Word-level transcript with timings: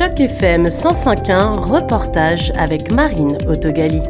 Choc 0.00 0.18
FM 0.18 0.68
105.1, 0.68 1.58
reportage 1.58 2.52
avec 2.56 2.90
Marine 2.90 3.36
Autogali. 3.46 4.00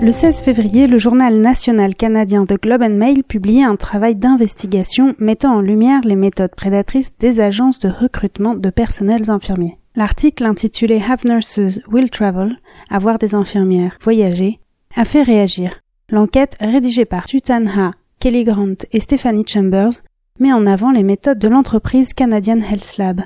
Le 0.00 0.10
16 0.10 0.42
février, 0.42 0.88
le 0.88 0.98
journal 0.98 1.38
national 1.38 1.94
canadien 1.94 2.42
de 2.42 2.56
Globe 2.56 2.82
and 2.82 2.96
Mail 2.96 3.22
publiait 3.22 3.62
un 3.62 3.76
travail 3.76 4.16
d'investigation 4.16 5.14
mettant 5.20 5.58
en 5.58 5.60
lumière 5.60 6.00
les 6.02 6.16
méthodes 6.16 6.56
prédatrices 6.56 7.12
des 7.20 7.38
agences 7.38 7.78
de 7.78 7.88
recrutement 7.88 8.56
de 8.56 8.70
personnels 8.70 9.30
infirmiers. 9.30 9.78
L'article 9.94 10.46
intitulé 10.46 11.00
Have 11.00 11.24
Nurses 11.28 11.80
Will 11.86 12.10
Travel, 12.10 12.58
avoir 12.90 13.18
des 13.18 13.36
infirmières 13.36 13.98
voyager, 14.00 14.58
a 14.96 15.04
fait 15.04 15.22
réagir. 15.22 15.78
L'enquête, 16.08 16.56
rédigée 16.58 17.04
par 17.04 17.26
Tutan 17.26 17.66
Ha, 17.66 17.92
Kelly 18.18 18.42
Grant 18.42 18.82
et 18.90 18.98
Stephanie 18.98 19.46
Chambers, 19.46 19.92
met 20.40 20.52
en 20.52 20.66
avant 20.66 20.90
les 20.90 21.04
méthodes 21.04 21.38
de 21.38 21.46
l'entreprise 21.46 22.14
Canadian 22.14 22.58
Health 22.58 22.96
Lab. 22.98 23.20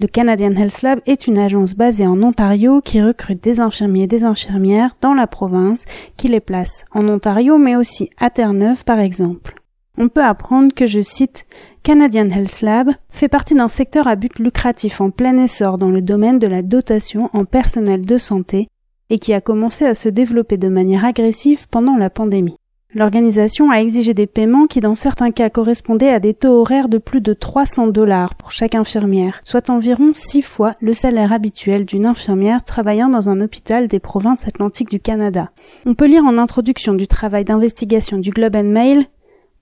Le 0.00 0.06
Canadian 0.06 0.52
Health 0.52 0.80
Lab 0.80 1.00
est 1.04 1.26
une 1.26 1.36
agence 1.36 1.74
basée 1.74 2.06
en 2.06 2.22
Ontario 2.22 2.80
qui 2.80 3.02
recrute 3.02 3.44
des 3.44 3.60
infirmiers 3.60 4.04
et 4.04 4.06
des 4.06 4.24
infirmières 4.24 4.96
dans 5.02 5.12
la 5.12 5.26
province, 5.26 5.84
qui 6.16 6.28
les 6.28 6.40
place 6.40 6.86
en 6.92 7.06
Ontario 7.06 7.58
mais 7.58 7.76
aussi 7.76 8.08
à 8.18 8.30
Terre-Neuve 8.30 8.82
par 8.86 8.98
exemple. 8.98 9.56
On 9.98 10.08
peut 10.08 10.24
apprendre 10.24 10.72
que, 10.72 10.86
je 10.86 11.02
cite, 11.02 11.44
Canadian 11.82 12.30
Health 12.30 12.62
Lab 12.62 12.88
fait 13.10 13.28
partie 13.28 13.54
d'un 13.54 13.68
secteur 13.68 14.08
à 14.08 14.16
but 14.16 14.38
lucratif 14.38 15.02
en 15.02 15.10
plein 15.10 15.36
essor 15.36 15.76
dans 15.76 15.90
le 15.90 16.00
domaine 16.00 16.38
de 16.38 16.46
la 16.46 16.62
dotation 16.62 17.28
en 17.34 17.44
personnel 17.44 18.06
de 18.06 18.16
santé 18.16 18.68
et 19.10 19.18
qui 19.18 19.34
a 19.34 19.42
commencé 19.42 19.84
à 19.84 19.94
se 19.94 20.08
développer 20.08 20.56
de 20.56 20.68
manière 20.68 21.04
agressive 21.04 21.68
pendant 21.68 21.98
la 21.98 22.08
pandémie. 22.08 22.56
L'organisation 22.94 23.70
a 23.70 23.76
exigé 23.76 24.14
des 24.14 24.26
paiements 24.26 24.66
qui 24.66 24.80
dans 24.80 24.96
certains 24.96 25.30
cas 25.30 25.48
correspondaient 25.48 26.10
à 26.10 26.18
des 26.18 26.34
taux 26.34 26.60
horaires 26.60 26.88
de 26.88 26.98
plus 26.98 27.20
de 27.20 27.32
300 27.32 27.86
dollars 27.88 28.34
pour 28.34 28.50
chaque 28.50 28.74
infirmière, 28.74 29.40
soit 29.44 29.70
environ 29.70 30.10
six 30.12 30.42
fois 30.42 30.74
le 30.80 30.92
salaire 30.92 31.32
habituel 31.32 31.84
d'une 31.84 32.06
infirmière 32.06 32.64
travaillant 32.64 33.08
dans 33.08 33.28
un 33.28 33.40
hôpital 33.40 33.86
des 33.86 34.00
provinces 34.00 34.48
atlantiques 34.48 34.90
du 34.90 34.98
Canada. 34.98 35.50
On 35.86 35.94
peut 35.94 36.06
lire 36.06 36.24
en 36.24 36.36
introduction 36.36 36.94
du 36.94 37.06
travail 37.06 37.44
d'investigation 37.44 38.18
du 38.18 38.30
Globe 38.30 38.56
and 38.56 38.64
Mail 38.64 39.06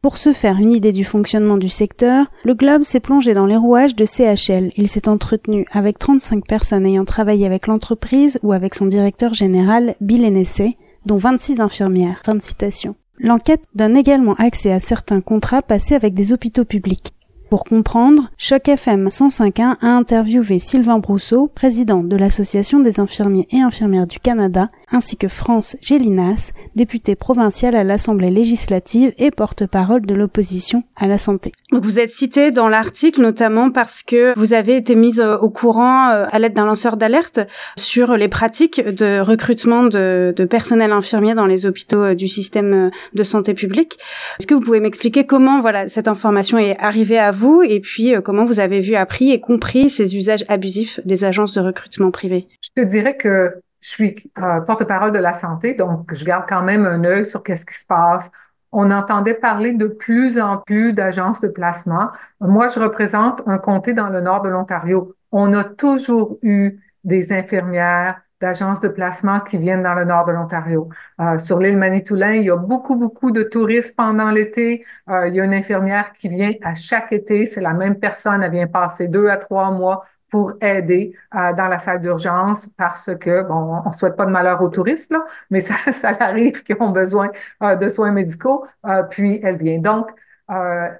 pour 0.00 0.16
se 0.16 0.32
faire 0.32 0.58
une 0.58 0.72
idée 0.72 0.92
du 0.92 1.04
fonctionnement 1.04 1.56
du 1.56 1.68
secteur, 1.68 2.26
le 2.44 2.54
Globe 2.54 2.84
s'est 2.84 3.00
plongé 3.00 3.34
dans 3.34 3.46
les 3.46 3.56
rouages 3.56 3.96
de 3.96 4.04
CHL. 4.04 4.70
Il 4.76 4.86
s'est 4.86 5.08
entretenu 5.08 5.66
avec 5.72 5.98
35 5.98 6.46
personnes 6.46 6.86
ayant 6.86 7.04
travaillé 7.04 7.44
avec 7.44 7.66
l'entreprise 7.66 8.38
ou 8.44 8.52
avec 8.52 8.76
son 8.76 8.86
directeur 8.86 9.34
général, 9.34 9.96
Bill 10.00 10.24
Hennessey, 10.24 10.76
dont 11.04 11.16
26 11.16 11.60
infirmières. 11.60 12.20
Fin 12.24 12.36
de 12.36 12.42
citation. 12.42 12.94
L'enquête 13.20 13.62
donne 13.74 13.96
également 13.96 14.34
accès 14.34 14.72
à 14.72 14.80
certains 14.80 15.20
contrats 15.20 15.62
passés 15.62 15.94
avec 15.94 16.14
des 16.14 16.32
hôpitaux 16.32 16.64
publics. 16.64 17.12
Pour 17.48 17.64
comprendre, 17.64 18.28
Choc 18.36 18.68
FM 18.68 19.08
105.1 19.08 19.76
a 19.80 19.86
interviewé 19.86 20.60
Sylvain 20.60 20.98
Brousseau, 20.98 21.50
président 21.54 22.04
de 22.04 22.14
l'Association 22.14 22.78
des 22.78 23.00
infirmiers 23.00 23.48
et 23.50 23.60
infirmières 23.60 24.06
du 24.06 24.18
Canada, 24.18 24.68
ainsi 24.90 25.16
que 25.16 25.28
France 25.28 25.74
Gélinas, 25.80 26.52
député 26.76 27.16
provincial 27.16 27.74
à 27.74 27.84
l'Assemblée 27.84 28.30
législative 28.30 29.14
et 29.16 29.30
porte-parole 29.30 30.04
de 30.04 30.14
l'opposition 30.14 30.84
à 30.94 31.06
la 31.06 31.16
santé. 31.16 31.52
Vous 31.72 31.98
êtes 31.98 32.10
cité 32.10 32.50
dans 32.50 32.68
l'article 32.68 33.22
notamment 33.22 33.70
parce 33.70 34.02
que 34.02 34.38
vous 34.38 34.52
avez 34.52 34.76
été 34.76 34.94
mise 34.94 35.20
euh, 35.20 35.36
au 35.38 35.48
courant 35.48 36.10
euh, 36.10 36.26
à 36.30 36.38
l'aide 36.38 36.54
d'un 36.54 36.66
lanceur 36.66 36.96
d'alerte 36.98 37.40
sur 37.78 38.16
les 38.16 38.28
pratiques 38.28 38.80
de 38.80 39.20
recrutement 39.20 39.84
de, 39.84 40.34
de, 40.36 40.44
personnel 40.44 40.92
infirmier 40.92 41.34
dans 41.34 41.46
les 41.46 41.66
hôpitaux 41.66 42.02
euh, 42.02 42.14
du 42.14 42.28
système 42.28 42.90
de 43.14 43.22
santé 43.22 43.54
publique. 43.54 43.98
Est-ce 44.38 44.46
que 44.46 44.54
vous 44.54 44.60
pouvez 44.60 44.80
m'expliquer 44.80 45.26
comment 45.26 45.60
voilà 45.60 45.88
cette 45.88 46.08
information 46.08 46.58
est 46.58 46.78
arrivée 46.78 47.18
à 47.18 47.30
vous 47.30 47.37
et 47.62 47.80
puis 47.80 48.14
comment 48.24 48.44
vous 48.44 48.60
avez 48.60 48.80
vu, 48.80 48.94
appris 48.94 49.30
et 49.30 49.40
compris 49.40 49.90
ces 49.90 50.16
usages 50.16 50.44
abusifs 50.48 51.00
des 51.04 51.24
agences 51.24 51.54
de 51.54 51.60
recrutement 51.60 52.10
privées? 52.10 52.48
Je 52.62 52.82
te 52.82 52.86
dirais 52.86 53.16
que 53.16 53.60
je 53.80 53.88
suis 53.88 54.14
euh, 54.38 54.60
porte-parole 54.60 55.12
de 55.12 55.18
la 55.18 55.32
santé, 55.32 55.74
donc 55.74 56.12
je 56.12 56.24
garde 56.24 56.44
quand 56.48 56.62
même 56.62 56.84
un 56.84 57.04
œil 57.04 57.26
sur 57.26 57.42
qu'est-ce 57.42 57.66
qui 57.66 57.74
se 57.74 57.86
passe. 57.86 58.30
On 58.72 58.90
entendait 58.90 59.34
parler 59.34 59.72
de 59.72 59.86
plus 59.86 60.38
en 60.38 60.58
plus 60.58 60.92
d'agences 60.92 61.40
de 61.40 61.48
placement. 61.48 62.10
Moi, 62.40 62.68
je 62.68 62.80
représente 62.80 63.42
un 63.46 63.58
comté 63.58 63.94
dans 63.94 64.10
le 64.10 64.20
nord 64.20 64.42
de 64.42 64.50
l'Ontario. 64.50 65.14
On 65.32 65.54
a 65.54 65.64
toujours 65.64 66.38
eu 66.42 66.80
des 67.04 67.32
infirmières, 67.32 68.20
d'agences 68.40 68.80
de 68.80 68.88
placement 68.88 69.40
qui 69.40 69.58
viennent 69.58 69.82
dans 69.82 69.94
le 69.94 70.04
nord 70.04 70.24
de 70.24 70.32
l'Ontario. 70.32 70.88
Euh, 71.20 71.38
sur 71.38 71.58
l'île 71.58 71.76
Manitoulin, 71.76 72.34
il 72.34 72.44
y 72.44 72.50
a 72.50 72.56
beaucoup, 72.56 72.96
beaucoup 72.96 73.32
de 73.32 73.42
touristes 73.42 73.96
pendant 73.96 74.30
l'été. 74.30 74.84
Euh, 75.08 75.28
il 75.28 75.34
y 75.34 75.40
a 75.40 75.44
une 75.44 75.54
infirmière 75.54 76.12
qui 76.12 76.28
vient 76.28 76.52
à 76.62 76.74
chaque 76.74 77.12
été. 77.12 77.46
C'est 77.46 77.60
la 77.60 77.74
même 77.74 77.98
personne. 77.98 78.42
Elle 78.42 78.52
vient 78.52 78.66
passer 78.66 79.08
deux 79.08 79.28
à 79.28 79.36
trois 79.36 79.70
mois 79.70 80.02
pour 80.30 80.54
aider 80.60 81.14
euh, 81.34 81.52
dans 81.54 81.68
la 81.68 81.78
salle 81.78 82.00
d'urgence 82.00 82.68
parce 82.76 83.10
que, 83.18 83.42
bon, 83.42 83.82
on 83.84 83.92
souhaite 83.92 84.16
pas 84.16 84.26
de 84.26 84.30
malheur 84.30 84.60
aux 84.62 84.68
touristes, 84.68 85.10
là, 85.12 85.24
mais 85.50 85.60
ça, 85.60 85.92
ça 85.92 86.16
arrive 86.20 86.62
qu'ils 86.62 86.76
ont 86.80 86.90
besoin 86.90 87.30
euh, 87.62 87.76
de 87.76 87.88
soins 87.88 88.12
médicaux, 88.12 88.66
euh, 88.86 89.02
puis 89.04 89.40
elle 89.42 89.56
vient. 89.56 89.78
Donc, 89.78 90.10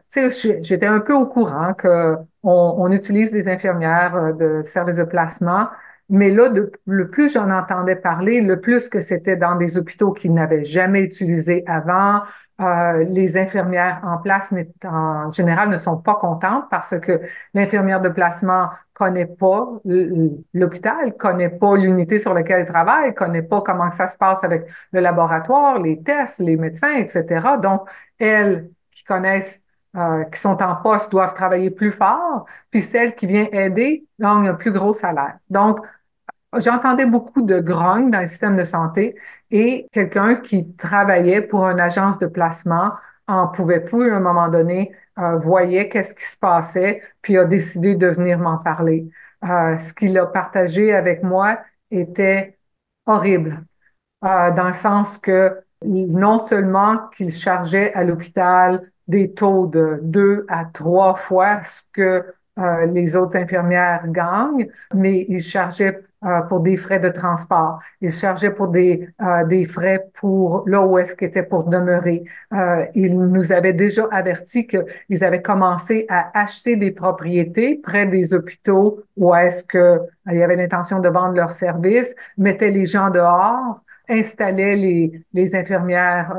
sais, 0.09 0.31
j'étais 0.62 0.87
un 0.87 1.00
peu 1.00 1.15
au 1.15 1.26
courant 1.26 1.72
que 1.75 2.16
on 2.43 2.91
utilise 2.93 3.31
des 3.32 3.49
infirmières 3.49 4.34
de 4.34 4.62
services 4.62 4.97
de 4.97 5.05
placement 5.05 5.69
mais 6.10 6.30
là, 6.30 6.48
le 6.86 7.10
plus 7.10 7.32
j'en 7.32 7.50
entendais 7.50 7.96
parler, 7.96 8.41
le 8.41 8.60
plus 8.60 8.88
que 8.88 9.00
c'était 9.00 9.36
dans 9.36 9.56
des 9.56 9.76
hôpitaux 9.76 10.12
qui 10.12 10.30
n'avaient 10.30 10.64
jamais 10.64 11.02
utilisé 11.02 11.64
avant. 11.66 12.22
Euh, 12.60 13.04
les 13.10 13.36
infirmières 13.36 14.00
en 14.02 14.19
place, 14.19 14.52
en 14.84 15.30
général, 15.30 15.69
ne 15.69 15.78
sont 15.78 15.98
pas 15.98 16.16
contentes 16.16 16.64
parce 16.70 16.98
que 16.98 17.20
l'infirmière 17.54 18.00
de 18.00 18.08
placement 18.08 18.70
connaît 18.94 19.26
pas 19.26 19.69
l'hôpital, 20.54 21.16
connaît 21.16 21.50
pas 21.50 21.76
l'unité 21.76 22.19
sur 22.19 22.34
laquelle 22.34 22.60
elle 22.60 22.66
travaille, 22.66 23.14
connaît 23.14 23.42
pas 23.42 23.60
comment 23.60 23.92
ça 23.92 24.08
se 24.08 24.16
passe 24.16 24.42
avec 24.44 24.66
le 24.92 25.00
laboratoire, 25.00 25.78
les 25.78 26.02
tests, 26.02 26.40
les 26.40 26.56
médecins, 26.56 26.96
etc. 26.96 27.58
Donc, 27.58 27.88
elles 28.19 28.70
qui 28.90 29.04
connaissent 29.04 29.62
euh, 29.96 30.25
qui 30.25 30.38
sont 30.38 30.62
en 30.62 30.76
poste 30.76 31.10
doivent 31.10 31.34
travailler 31.34 31.70
plus 31.70 31.90
fort, 31.90 32.44
puis 32.70 32.82
celles 32.82 33.14
qui 33.14 33.26
viennent 33.26 33.52
aider 33.52 34.06
gagnent 34.20 34.48
un 34.48 34.54
plus 34.54 34.70
gros 34.70 34.92
salaire. 34.92 35.38
Donc, 35.48 35.78
J'entendais 36.56 37.04
beaucoup 37.06 37.42
de 37.42 37.60
grogne 37.60 38.10
dans 38.10 38.20
le 38.20 38.26
système 38.26 38.56
de 38.56 38.64
santé 38.64 39.16
et 39.50 39.86
quelqu'un 39.92 40.36
qui 40.36 40.72
travaillait 40.76 41.42
pour 41.42 41.66
une 41.69 41.81
agence 41.81 42.19
de 42.19 42.26
placement 42.26 42.92
en 43.26 43.48
pouvait 43.48 43.84
plus 43.84 44.10
à 44.10 44.16
un 44.16 44.20
moment 44.20 44.48
donné, 44.48 44.92
euh, 45.19 45.37
voyait 45.37 45.88
qu'est-ce 45.91 46.14
qui 46.14 46.25
se 46.25 46.38
passait, 46.38 47.03
puis 47.20 47.37
a 47.37 47.44
décidé 47.44 47.94
de 47.94 48.06
venir 48.06 48.38
m'en 48.38 48.56
parler. 48.58 49.10
Euh, 49.44 49.76
ce 49.78 49.92
qu'il 49.92 50.16
a 50.19 50.26
partagé 50.26 50.94
avec 50.94 51.22
moi 51.22 51.58
était 51.91 52.58
horrible, 53.06 53.64
euh, 54.25 54.50
dans 54.53 54.69
le 54.69 54.72
sens 54.72 55.19
que 55.19 55.60
non 55.84 56.38
seulement 56.38 57.08
qu'il 57.16 57.32
chargeait 57.32 57.92
à 57.94 58.04
l'hôpital 58.04 58.91
des 59.06 59.32
taux 59.34 59.66
de 59.66 60.00
deux 60.03 60.47
à 60.48 60.64
trois 60.66 61.14
fois 61.14 61.62
ce 61.62 61.82
que 61.92 62.25
euh, 62.58 62.86
les 62.86 63.16
autres 63.16 63.36
infirmières 63.36 64.08
gagnent, 64.08 64.69
mais 64.94 65.26
il 65.28 65.41
chargeait 65.41 66.02
euh, 66.24 66.41
pour 66.42 66.62
des 66.62 66.76
frais 66.76 66.98
de 66.98 67.10
transport. 67.10 67.78
Il 68.00 68.10
chargeait 68.10 68.50
pour 68.50 68.69
des, 68.69 69.08
euh, 69.22 69.44
des 69.44 69.64
frais 69.64 70.04
pour 70.14 70.64
là 70.66 70.84
où 70.84 70.98
est-ce 70.98 71.14
qu'il 71.14 71.28
était 71.28 71.44
pour 71.44 71.62
demeurer. 71.62 72.24
Euh, 72.52 72.84
il 72.96 73.16
nous 73.16 73.52
avait 73.52 73.72
déjà 73.72 74.04
averti 74.10 74.66
qu'ils 74.66 75.22
avaient 75.22 75.42
commencé 75.42 76.06
à 76.08 76.36
acheter 76.36 76.74
des 76.74 76.91
propriétés 76.91 77.76
près 77.80 78.06
des 78.08 78.34
hôpitaux 78.34 79.04
où 79.16 79.32
est-ce 79.32 79.62
que 79.62 80.00
il 80.28 80.38
y 80.38 80.42
avait 80.42 80.56
l'intention 80.56 80.98
de 80.98 81.08
vendre 81.08 81.34
leurs 81.36 81.52
services, 81.52 82.16
mettaient 82.36 82.70
les 82.70 82.86
gens 82.86 83.10
dehors, 83.10 83.80
installaient 84.08 84.75
les, 84.75 85.25
les 85.32 85.54
infirmières 85.54 86.36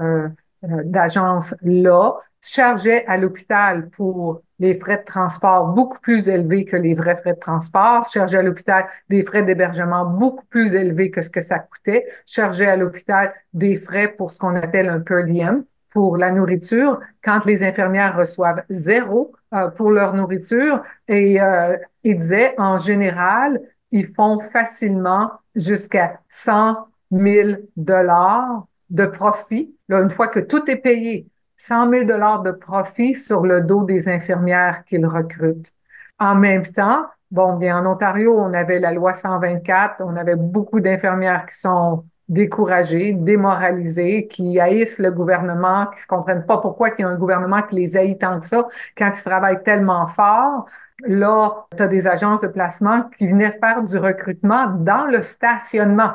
d'agence 0.63 1.55
là, 1.61 2.13
chargeait 2.41 3.05
à 3.05 3.17
l'hôpital 3.17 3.89
pour 3.89 4.41
les 4.59 4.75
frais 4.75 4.97
de 4.97 5.03
transport 5.03 5.67
beaucoup 5.67 5.99
plus 5.99 6.27
élevés 6.27 6.65
que 6.65 6.75
les 6.75 6.93
vrais 6.93 7.15
frais 7.15 7.33
de 7.33 7.39
transport, 7.39 8.05
chargeait 8.05 8.39
à 8.39 8.43
l'hôpital 8.43 8.85
des 9.09 9.23
frais 9.23 9.43
d'hébergement 9.43 10.05
beaucoup 10.05 10.45
plus 10.45 10.75
élevés 10.75 11.11
que 11.11 11.21
ce 11.21 11.29
que 11.29 11.41
ça 11.41 11.59
coûtait, 11.59 12.05
chargeait 12.25 12.67
à 12.67 12.75
l'hôpital 12.75 13.33
des 13.53 13.75
frais 13.77 14.09
pour 14.09 14.31
ce 14.31 14.39
qu'on 14.39 14.55
appelle 14.55 14.89
un 14.89 14.99
per 14.99 15.23
diem, 15.25 15.63
pour 15.91 16.17
la 16.17 16.31
nourriture, 16.31 16.99
quand 17.23 17.45
les 17.45 17.63
infirmières 17.63 18.15
reçoivent 18.15 18.63
zéro 18.69 19.33
euh, 19.53 19.69
pour 19.69 19.91
leur 19.91 20.13
nourriture, 20.13 20.83
et 21.07 21.41
euh, 21.41 21.77
disaient, 22.03 22.53
en 22.59 22.77
général, 22.77 23.59
ils 23.91 24.05
font 24.05 24.39
facilement 24.39 25.31
jusqu'à 25.55 26.19
100 26.29 26.77
000 27.11 27.57
dollars 27.75 28.67
de 28.89 29.05
profit, 29.05 29.75
là, 29.89 30.01
une 30.01 30.09
fois 30.09 30.29
que 30.29 30.39
tout 30.39 30.69
est 30.69 30.77
payé, 30.77 31.27
100 31.57 31.91
000 31.91 32.05
dollars 32.05 32.41
de 32.43 32.51
profit 32.51 33.15
sur 33.15 33.41
le 33.45 33.61
dos 33.61 33.83
des 33.83 34.09
infirmières 34.09 34.85
qu'ils 34.85 35.05
recrutent. 35.05 35.71
En 36.19 36.35
même 36.35 36.65
temps, 36.67 37.05
bon, 37.31 37.57
bien, 37.57 37.77
en 37.85 37.91
Ontario, 37.91 38.37
on 38.39 38.53
avait 38.53 38.79
la 38.79 38.93
loi 38.93 39.13
124, 39.13 40.03
on 40.05 40.15
avait 40.15 40.35
beaucoup 40.35 40.79
d'infirmières 40.79 41.45
qui 41.45 41.55
sont 41.59 42.05
découragés, 42.29 43.13
démoralisés, 43.13 44.27
qui 44.27 44.59
haïssent 44.59 44.99
le 44.99 45.11
gouvernement, 45.11 45.87
qui 45.87 46.01
ne 46.01 46.07
comprennent 46.07 46.45
pas 46.45 46.59
pourquoi 46.59 46.89
il 46.97 47.01
y 47.01 47.03
a 47.03 47.09
un 47.09 47.15
gouvernement 47.15 47.61
qui 47.63 47.75
les 47.75 47.97
haït 47.97 48.17
tant 48.17 48.39
que 48.39 48.45
ça 48.45 48.67
quand 48.97 49.11
ils 49.15 49.23
travaillent 49.23 49.63
tellement 49.63 50.05
fort. 50.07 50.65
Là, 51.05 51.65
tu 51.75 51.81
as 51.81 51.87
des 51.87 52.07
agences 52.07 52.41
de 52.41 52.47
placement 52.47 53.03
qui 53.17 53.27
venaient 53.27 53.57
faire 53.59 53.83
du 53.83 53.97
recrutement 53.97 54.67
dans 54.67 55.05
le 55.05 55.21
stationnement 55.21 56.13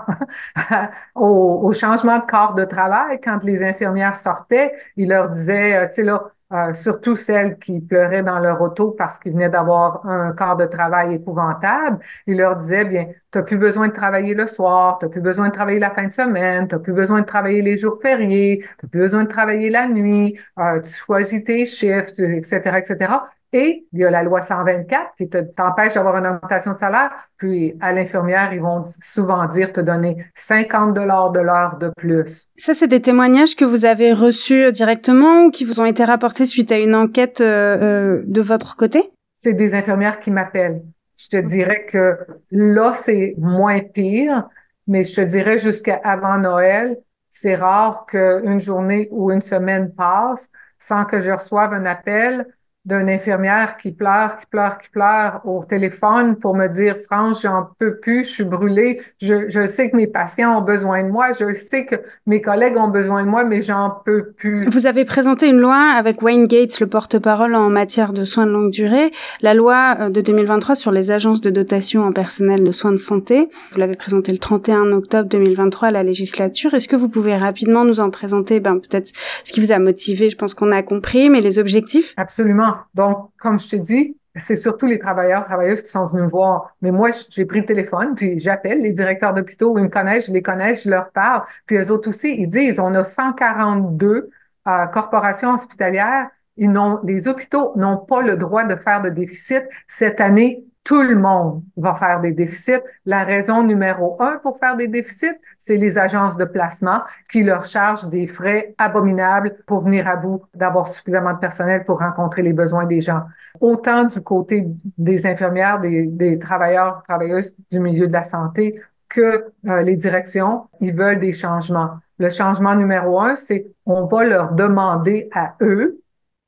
au, 1.14 1.72
changement 1.72 2.19
de 2.19 2.26
corps 2.26 2.55
de 2.55 2.64
travail. 2.64 3.19
Quand 3.22 3.43
les 3.44 3.64
infirmières 3.64 4.17
sortaient, 4.17 4.72
ils 4.96 5.08
leur 5.08 5.31
disaient, 5.31 5.76
euh, 5.76 5.87
tu 5.88 5.94
sais, 5.94 6.02
là, 6.02 6.25
euh, 6.52 6.75
surtout 6.75 7.17
celles 7.17 7.58
qui 7.58 7.81
pleuraient 7.81 8.22
dans 8.22 8.38
leur 8.38 8.60
auto 8.60 8.90
parce 8.93 9.19
qu'ils 9.19 9.32
venaient 9.32 9.49
d'avoir 9.49 10.06
un 10.06 10.32
quart 10.32 10.56
de 10.56 10.67
travail 10.67 11.14
épouvantable. 11.14 11.99
Il 12.26 12.37
leur 12.37 12.56
disait, 12.56 12.84
bien, 12.84 13.06
tu 13.34 13.38
n'as 13.38 13.44
plus 13.44 13.58
besoin 13.58 13.88
de 13.88 13.92
travailler 13.92 14.32
le 14.32 14.46
soir, 14.46 14.98
tu 14.98 15.06
n'as 15.06 15.10
plus 15.10 15.20
besoin 15.20 15.48
de 15.48 15.52
travailler 15.52 15.81
la 15.81 15.90
fin 15.90 16.06
de 16.06 16.12
semaine, 16.12 16.69
tu 16.69 16.76
n'as 16.76 16.81
plus 16.81 16.92
besoin 16.92 17.20
de 17.20 17.26
travailler 17.26 17.62
les 17.62 17.76
jours 17.76 17.98
fériés, 18.00 18.58
tu 18.78 18.86
n'as 18.86 18.88
plus 18.88 19.00
besoin 19.00 19.25
de 19.25 19.28
travailler 19.28 19.70
la 19.70 19.88
nuit, 19.88 20.38
euh, 20.60 20.81
tu 20.81 20.92
choisis 20.92 21.42
tes 21.42 21.66
shifts, 21.66 22.20
etc., 22.20 22.78
etc. 22.78 23.12
Et 23.52 23.86
il 23.92 24.00
y 24.00 24.04
a 24.04 24.10
la 24.10 24.22
loi 24.22 24.40
124 24.40 25.16
qui 25.16 25.28
t'empêche 25.28 25.94
d'avoir 25.94 26.16
une 26.16 26.26
augmentation 26.26 26.75
de 26.75 26.78
salaire. 26.78 27.10
Puis 27.36 27.75
à 27.81 27.92
l'infirmière, 27.92 28.52
ils 28.52 28.60
vont 28.60 28.84
souvent 29.02 29.46
dire 29.46 29.72
te 29.72 29.81
donner 29.81 30.25
50 30.34 30.94
dollars 30.94 31.32
de 31.32 31.40
l'heure 31.40 31.76
de 31.78 31.90
plus. 31.96 32.50
Ça, 32.56 32.75
c'est 32.75 32.88
des 32.88 33.02
témoignages 33.02 33.56
que 33.56 33.64
vous 33.64 33.84
avez 33.84 34.12
reçus 34.12 34.70
directement 34.70 35.44
ou 35.44 35.50
qui 35.50 35.64
vous 35.64 35.81
ont 35.81 35.84
été 35.84 36.04
rapportés 36.04 36.46
suite 36.46 36.70
à 36.70 36.78
une 36.78 36.94
enquête 36.94 37.40
euh, 37.40 37.76
euh, 37.81 38.22
de 38.26 38.40
votre 38.40 38.76
côté? 38.76 39.10
C'est 39.32 39.54
des 39.54 39.75
infirmières 39.75 40.20
qui 40.20 40.31
m'appellent. 40.31 40.82
Je 41.24 41.28
te 41.30 41.36
dirais 41.36 41.86
que 41.86 42.18
là, 42.50 42.92
c'est 42.94 43.34
moins 43.38 43.80
pire, 43.80 44.48
mais 44.86 45.04
je 45.04 45.14
te 45.16 45.20
dirais 45.22 45.56
jusqu'à 45.58 45.96
avant 46.04 46.36
Noël, 46.38 46.98
c'est 47.30 47.54
rare 47.54 48.04
qu'une 48.06 48.60
journée 48.60 49.08
ou 49.10 49.32
une 49.32 49.40
semaine 49.40 49.94
passe 49.94 50.50
sans 50.78 51.04
que 51.04 51.20
je 51.20 51.30
reçoive 51.30 51.72
un 51.72 51.86
appel 51.86 52.46
d'une 52.84 53.08
infirmière 53.08 53.76
qui 53.76 53.92
pleure, 53.92 54.36
qui 54.36 54.46
pleure, 54.46 54.78
qui 54.78 54.90
pleure 54.90 55.40
au 55.44 55.64
téléphone 55.64 56.36
pour 56.36 56.54
me 56.54 56.66
dire, 56.66 56.96
France, 57.02 57.42
j'en 57.42 57.69
peux 57.78 57.98
plus, 57.98 58.25
je 58.25 58.31
suis 58.31 58.44
brûlée, 58.44 59.00
je, 59.20 59.48
je 59.48 59.66
sais 59.66 59.90
que 59.90 59.96
mes 59.96 60.06
patients 60.06 60.58
ont 60.58 60.62
besoin 60.62 61.02
de 61.02 61.08
moi, 61.08 61.28
je 61.38 61.54
sais 61.54 61.86
que 61.86 61.96
mes 62.26 62.42
collègues 62.42 62.76
ont 62.76 62.88
besoin 62.88 63.25
de 63.25 63.31
moi, 63.31 63.44
mais 63.44 63.62
j'en 63.62 63.90
peux 64.04 64.32
plus. 64.32 64.62
Vous 64.69 64.86
avez 64.86 65.04
présenté 65.04 65.48
une 65.48 65.60
loi 65.60 65.94
avec 65.96 66.20
Wayne 66.20 66.46
Gates, 66.46 66.78
le 66.81 66.86
porte-parole 66.86 67.54
en 67.54 67.70
matière 67.70 68.12
de 68.12 68.25
soins 68.25 68.46
de 68.46 68.50
longue 68.50 68.70
durée, 68.70 69.10
la 69.40 69.54
loi 69.54 69.96
euh, 70.00 70.08
de 70.10 70.20
2023 70.20 70.75
sur 70.75 70.92
les 70.92 71.10
agences 71.10 71.40
de 71.40 71.50
dotation 71.50 72.04
en 72.04 72.12
personnel 72.12 72.64
de 72.64 72.72
soins 72.72 72.92
de 72.92 72.98
santé. 72.98 73.48
Vous 73.72 73.78
l'avez 73.78 73.94
présentée 73.94 74.32
le 74.32 74.38
31 74.38 74.92
octobre 74.92 75.28
2023 75.28 75.88
à 75.88 75.90
la 75.90 76.02
législature. 76.02 76.75
Est-ce 76.75 76.88
que 76.88 76.96
vous 76.96 77.08
pouvez 77.08 77.36
rapidement 77.36 77.84
nous 77.84 78.00
en 78.00 78.10
présenter, 78.10 78.60
ben, 78.60 78.78
peut-être 78.78 79.10
ce 79.44 79.52
qui 79.52 79.60
vous 79.60 79.72
a 79.72 79.78
motivé, 79.78 80.28
je 80.28 80.36
pense 80.36 80.52
qu'on 80.52 80.70
a 80.70 80.82
compris, 80.82 81.31
mais 81.31 81.40
les 81.40 81.58
objectifs? 81.58 82.14
Absolument. 82.16 82.73
Donc, 82.94 83.30
comme 83.38 83.58
je 83.58 83.68
t'ai 83.68 83.80
dit, 83.80 84.16
c'est 84.36 84.56
surtout 84.56 84.86
les 84.86 84.98
travailleurs, 84.98 85.44
travailleuses 85.44 85.82
qui 85.82 85.88
sont 85.88 86.06
venus 86.06 86.24
me 86.24 86.28
voir. 86.28 86.74
Mais 86.82 86.90
moi, 86.90 87.10
j'ai 87.30 87.44
pris 87.44 87.60
le 87.60 87.66
téléphone, 87.66 88.14
puis 88.16 88.38
j'appelle 88.40 88.80
les 88.80 88.92
directeurs 88.92 89.32
d'hôpitaux, 89.32 89.78
ils 89.78 89.84
me 89.84 89.88
connaissent, 89.88 90.26
je 90.26 90.32
les 90.32 90.42
connais, 90.42 90.74
je 90.74 90.90
leur 90.90 91.10
parle. 91.12 91.42
Puis 91.66 91.76
eux 91.76 91.90
autres 91.90 92.08
aussi, 92.08 92.34
ils 92.40 92.48
disent, 92.48 92.80
on 92.80 92.94
a 92.94 93.04
142 93.04 94.30
euh, 94.66 94.86
corporations 94.86 95.54
hospitalières. 95.54 96.28
Ils 96.56 96.72
les 97.04 97.28
hôpitaux 97.28 97.72
n'ont 97.76 97.98
pas 97.98 98.22
le 98.22 98.36
droit 98.36 98.64
de 98.64 98.76
faire 98.76 99.02
de 99.02 99.08
déficit. 99.10 99.64
Cette 99.86 100.20
année, 100.20 100.64
tout 100.84 101.00
le 101.00 101.16
monde 101.16 101.62
va 101.78 101.94
faire 101.94 102.20
des 102.20 102.32
déficits. 102.32 102.82
La 103.06 103.25
raison 103.25 103.62
numéro 103.62 104.20
un 104.20 104.36
pour 104.36 104.58
faire 104.58 104.76
des 104.76 104.86
déficits, 104.86 105.40
c'est 105.58 105.78
les 105.78 105.96
agences 105.96 106.36
de 106.36 106.44
placement 106.44 107.00
qui 107.31 107.42
leur 107.42 107.64
chargent 107.64 108.08
des 108.10 108.26
frais 108.26 108.75
abominables 108.76 109.56
pour 109.66 109.81
venir 109.81 110.06
à 110.06 110.16
bout 110.16 110.42
d'avoir 110.54 110.86
suffisamment 110.86 111.32
de 111.32 111.38
personnel 111.38 111.84
pour 111.84 112.00
rencontrer 112.00 112.42
les 112.42 112.52
besoins 112.52 112.84
des 112.84 113.00
gens. 113.00 113.22
Autant 113.60 114.04
du 114.04 114.20
côté 114.20 114.69
des 114.98 115.26
infirmières, 115.26 115.81
des, 115.81 116.38
travailleurs, 116.38 117.02
travailleuses 117.08 117.54
du 117.70 117.81
milieu 117.81 118.06
de 118.06 118.12
la 118.12 118.25
santé 118.25 118.78
que 119.08 119.52
euh, 119.66 119.82
les 119.82 119.96
directions, 119.96 120.69
ils 120.81 120.94
veulent 120.94 121.19
des 121.19 121.32
changements. 121.32 121.92
Le 122.19 122.28
changement 122.28 122.75
numéro 122.75 123.20
un, 123.20 123.36
c'est 123.36 123.66
on 123.86 124.06
va 124.06 124.25
leur 124.25 124.52
demander 124.52 125.31
à 125.32 125.54
eux 125.62 126.00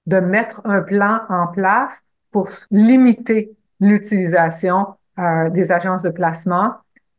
de 0.04 0.20
mettre 0.20 0.60
un 0.64 0.82
plan 0.82 1.20
en 1.30 1.46
place 1.46 2.02
pour 2.30 2.50
limiter 2.70 3.55
l'utilisation 3.80 4.94
euh, 5.18 5.50
des 5.50 5.72
agences 5.72 6.02
de 6.02 6.10
placement, 6.10 6.74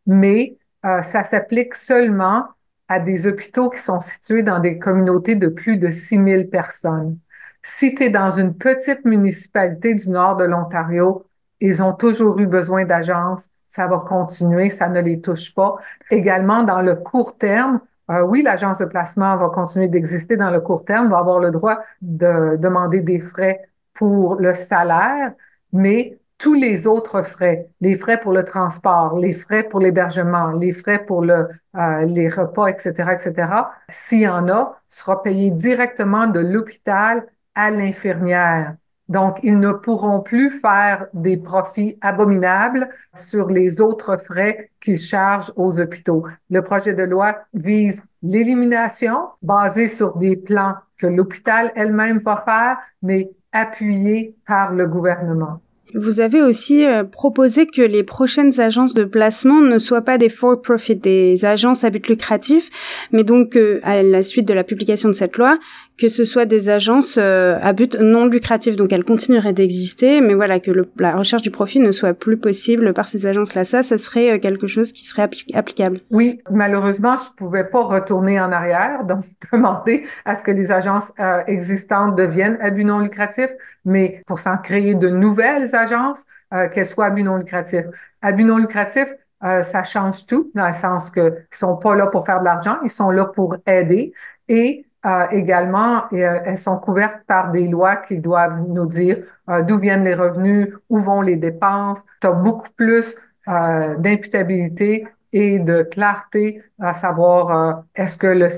mais 0.06 0.58
euh, 0.86 1.02
ça 1.02 1.24
s'applique 1.24 1.76
seulement 1.76 2.46
à 2.88 3.00
des 3.00 3.28
hôpitaux 3.28 3.70
qui 3.70 3.80
sont 3.80 4.02
situés 4.02 4.44
dans 4.44 4.60
des 4.60 4.80
communautés 4.80 5.36
de 5.36 5.48
plus 5.48 5.78
de 5.78 5.92
6000 5.92 6.50
personnes. 6.50 7.18
Si 7.64 7.94
tu 7.94 8.04
es 8.04 8.10
dans 8.10 8.32
une 8.32 8.56
petite 8.56 9.04
municipalité 9.04 9.94
du 9.94 10.10
nord 10.10 10.38
de 10.38 10.46
l'Ontario, 10.46 11.26
ils 11.60 11.84
ont 11.84 11.94
toujours 11.94 12.40
eu 12.40 12.48
besoin 12.48 12.86
d'agences, 12.86 13.50
ça 13.68 13.88
va 13.88 14.00
continuer, 14.00 14.70
ça 14.70 14.88
ne 14.88 15.02
les 15.02 15.20
touche 15.20 15.54
pas. 15.54 15.76
Également, 16.10 16.64
dans 16.64 16.82
le 16.82 16.96
court 16.96 17.38
terme, 17.38 17.82
euh, 18.10 18.22
oui, 18.22 18.42
l'agence 18.42 18.78
de 18.78 18.86
placement 18.86 19.36
va 19.38 19.50
continuer 19.50 19.88
d'exister 19.90 20.38
dans 20.38 20.52
le 20.52 20.62
court 20.62 20.86
terme, 20.86 21.10
va 21.10 21.18
avoir 21.18 21.40
le 21.40 21.52
droit 21.52 21.80
de 22.02 22.56
demander 22.58 23.02
des 23.02 23.20
frais 23.20 23.70
pour 23.94 24.36
le 24.36 24.54
salaire, 24.54 25.34
mais 25.74 26.18
tous 26.38 26.54
les 26.54 26.86
autres 26.88 27.24
frais, 27.24 27.70
les 27.82 27.96
frais 27.96 28.20
pour 28.20 28.32
le 28.32 28.44
transport, 28.44 29.18
les 29.18 29.34
frais 29.34 29.64
pour 29.64 29.80
l'hébergement, 29.80 30.52
les 30.52 30.72
frais 30.72 31.04
pour 31.04 31.22
le, 31.24 31.48
euh, 31.76 32.06
les 32.06 32.30
repas, 32.30 32.68
etc., 32.68 33.12
etc., 33.14 33.52
s'il 33.90 34.22
y 34.22 34.28
en 34.28 34.48
a, 34.50 34.80
sera 34.88 35.22
payé 35.22 35.52
directement 35.52 36.28
de 36.28 36.40
l'hôpital 36.40 37.26
à 37.56 37.72
l'infirmière. 37.72 38.76
Donc, 39.10 39.40
ils 39.42 39.58
ne 39.58 39.72
pourront 39.72 40.20
plus 40.22 40.52
faire 40.52 41.08
des 41.14 41.38
profits 41.38 41.98
abominables 42.02 42.90
sur 43.16 43.48
les 43.48 43.80
autres 43.80 44.18
frais 44.18 44.70
qu'ils 44.82 45.00
chargent 45.00 45.54
aux 45.56 45.80
hôpitaux. 45.80 46.26
Le 46.50 46.62
projet 46.62 46.94
de 46.94 47.04
loi 47.04 47.38
vise 47.54 48.04
l'élimination 48.22 49.30
basée 49.42 49.88
sur 49.88 50.18
des 50.18 50.36
plans 50.36 50.76
que 50.98 51.08
l'hôpital 51.08 51.72
elle-même 51.76 52.18
va 52.20 52.42
faire, 52.46 52.78
mais 53.02 53.32
appuyés 53.54 54.36
par 54.46 54.74
le 54.74 54.88
gouvernement. 54.88 55.62
Vous 55.96 56.20
avez 56.20 56.42
aussi 56.42 56.86
euh, 56.86 57.04
proposé 57.04 57.66
que 57.66 57.82
les 57.82 58.04
prochaines 58.04 58.60
agences 58.60 58.94
de 58.94 59.06
placement 59.06 59.62
ne 59.62 59.80
soient 59.80 60.02
pas 60.02 60.18
des 60.18 60.30
for-profit, 60.30 60.96
des 60.96 61.46
agences 61.46 61.84
à 61.84 61.90
but 61.90 62.08
lucratif, 62.08 62.70
mais 63.12 63.24
donc 63.24 63.56
euh, 63.56 63.80
à 63.84 64.04
la 64.04 64.22
suite 64.22 64.48
de 64.48 64.54
la 64.54 64.64
publication 64.64 65.08
de 65.08 65.14
cette 65.14 65.38
loi, 65.38 65.58
que 65.98 66.10
ce 66.10 66.26
soit 66.26 66.46
des 66.46 66.70
agences 66.70 67.18
euh, 67.18 67.58
à 67.62 67.72
but 67.74 67.96
non 68.00 68.26
lucratif. 68.26 68.76
Donc 68.76 68.92
elles 68.92 69.06
continueraient 69.06 69.54
d'exister, 69.54 70.20
mais 70.20 70.34
voilà 70.34 70.60
que 70.60 70.72
la 71.00 71.16
recherche 71.16 71.42
du 71.42 71.52
profit 71.52 71.80
ne 71.80 71.92
soit 71.92 72.14
plus 72.14 72.38
possible 72.38 72.94
par 72.94 73.08
ces 73.08 73.26
agences-là. 73.26 73.64
Ça, 73.64 73.82
ça 73.82 73.98
serait 73.98 74.40
quelque 74.40 74.68
chose 74.68 74.92
qui 74.92 75.06
serait 75.06 75.30
applicable. 75.54 76.02
Oui, 76.12 76.42
malheureusement, 76.52 77.16
je 77.18 77.34
pouvais 77.36 77.64
pas 77.64 77.84
retourner 77.84 78.40
en 78.40 78.52
arrière, 78.52 79.06
donc 79.06 79.24
demander 79.54 80.04
à 80.26 80.36
ce 80.36 80.44
que 80.44 80.52
les 80.52 80.72
agences 80.72 81.12
existantes 81.48 82.16
deviennent 82.16 82.58
à 82.62 82.70
but 82.70 82.84
non 82.84 83.00
lucratif, 83.00 83.50
mais 83.86 84.22
pour 84.28 84.40
s'en 84.40 84.58
créer 84.58 84.94
de 84.94 85.10
nouvelles 85.10 85.76
agences, 85.78 86.26
euh, 86.54 86.68
qu'elles 86.70 86.86
soient 86.86 87.06
à 87.06 87.10
but 87.12 87.24
non 87.24 87.38
lucratif. 87.38 87.86
À 88.22 88.32
but 88.32 88.44
non 88.44 88.58
lucratif, 88.58 89.08
euh, 89.44 89.64
ça 89.64 89.84
change 89.84 90.26
tout, 90.26 90.52
dans 90.56 90.68
le 90.68 90.74
sens 90.74 91.10
que 91.10 91.46
ils 91.52 91.58
sont 91.58 91.78
pas 91.78 91.96
là 91.96 92.08
pour 92.08 92.26
faire 92.26 92.40
de 92.40 92.46
l'argent, 92.46 92.78
ils 92.84 92.90
sont 92.90 93.12
là 93.12 93.26
pour 93.26 93.56
aider. 93.66 94.14
Et 94.48 94.86
euh, 95.06 95.28
également, 95.32 96.10
elles 96.12 96.58
sont 96.58 96.78
couvertes 96.80 97.20
par 97.28 97.52
des 97.52 97.68
lois 97.68 97.98
qui 97.98 98.20
doivent 98.20 98.60
nous 98.68 98.88
dire 98.88 99.24
d'où 99.68 99.78
viennent 99.78 100.04
les 100.04 100.16
revenus, 100.16 100.74
où 100.90 101.00
vont 101.00 101.22
les 101.22 101.38
dépenses. 101.38 102.00
Tu 102.20 102.28
as 102.28 102.32
beaucoup 102.32 102.70
plus 102.76 103.16
d'imputabilité 103.46 105.08
et 105.32 105.60
de 105.60 105.84
clarté 105.84 106.62
à 106.82 106.94
savoir 106.94 107.84
est-ce 107.96 108.18
que 108.18 108.28
le 108.28 108.50